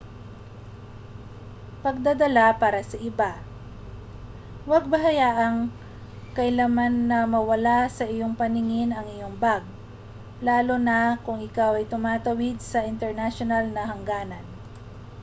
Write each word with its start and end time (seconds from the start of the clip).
pagdadala 1.85 2.45
para 2.61 2.81
sa 2.89 2.97
iba 3.09 3.31
huwag 4.65 4.85
hayaan 5.05 5.55
kailanman 6.37 6.95
na 7.09 7.19
mawala 7.33 7.77
sa 7.97 8.05
iyong 8.13 8.33
paningin 8.41 8.91
ang 8.97 9.05
iyong 9.15 9.35
mga 9.37 9.43
bag 9.61 9.63
lalo 10.47 10.75
na 10.87 10.99
kung 11.25 11.37
ikaw 11.47 11.71
ay 11.77 11.85
tumatawid 11.93 12.57
sa 12.63 12.79
mga 12.81 12.89
internasyonal 12.97 13.65
na 13.69 13.83
hangganan 13.91 14.45